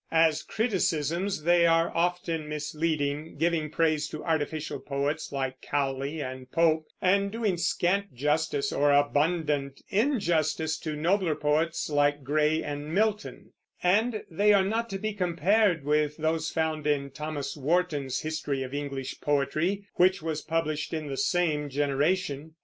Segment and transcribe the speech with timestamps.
[0.11, 6.87] As criticisms they are often misleading, giving praise to artificial poets, like Cowley and Pope,
[7.03, 13.51] and doing scant justice or abundant injustice to nobler poets like Gray and Milton;
[13.83, 18.73] and they are not to be compared with those found in Thomas Warton's History of
[18.73, 22.55] English Poetry, which was published in the same generation.